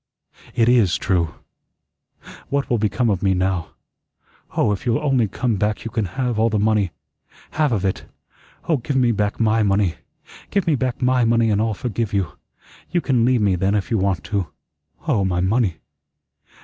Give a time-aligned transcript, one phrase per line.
[0.55, 1.35] It IS true.
[2.49, 3.67] What will become of me now?
[4.57, 6.89] Oh, if you'll only come back you can have all the money
[7.51, 8.05] half of it.
[8.67, 9.97] Oh, give me back my money.
[10.49, 12.31] Give me back my money, and I'll forgive you.
[12.89, 14.47] You can leave me then if you want to.
[15.07, 15.77] Oh, my money.